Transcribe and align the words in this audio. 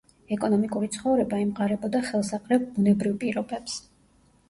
ეკონომიკური 0.35 0.89
ცხოვრება 0.95 1.43
ემყარებოდა 1.45 2.03
ხელსაყრელ 2.09 2.69
ბუნებრივ 2.73 3.19
პირობებს. 3.25 3.83